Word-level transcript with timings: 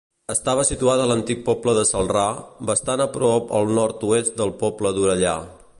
Estava 0.33 0.63
situada 0.69 1.03
a 1.03 1.09
l'antic 1.11 1.43
poble 1.49 1.75
de 1.79 1.83
Celrà, 1.89 2.25
bastant 2.71 3.05
a 3.05 3.09
prop 3.19 3.55
al 3.59 3.71
nord-oest 3.81 4.37
del 4.41 4.55
poble 4.65 4.97
d'Orellà. 4.99 5.39